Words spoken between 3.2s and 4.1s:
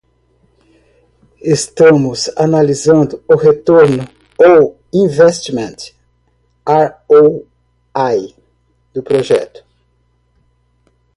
o retorno